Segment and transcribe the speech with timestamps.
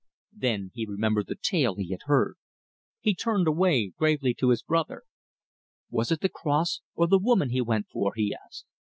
[0.35, 2.37] Then he remembered the tale he had heard.
[3.01, 5.03] He turned away gravely to his brother.
[5.91, 8.65] "Was it the cross or the woman he went for?" he asked.